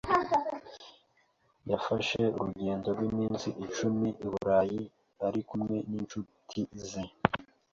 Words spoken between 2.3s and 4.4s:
urugendo rw'iminsi icumi i